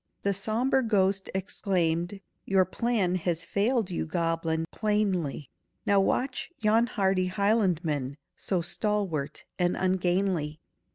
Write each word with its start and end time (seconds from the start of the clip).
The 0.23 0.33
sombre 0.33 0.81
ghost 0.81 1.29
exclaimed, 1.35 2.21
"Your 2.43 2.65
plan 2.65 3.13
Has 3.17 3.45
failed 3.45 3.91
you, 3.91 4.07
goblin, 4.07 4.65
plainly: 4.71 5.51
Now 5.85 5.99
watch 5.99 6.51
yon 6.57 6.87
hardy 6.87 7.27
Hieland 7.27 7.83
man, 7.85 8.17
So 8.35 8.61
stalwart 8.63 9.45
and 9.59 9.77
ungainly. 9.77 10.59